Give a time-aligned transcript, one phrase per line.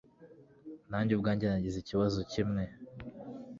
[0.89, 2.63] Nanjye ubwanjye nagize ikibazo kimwe.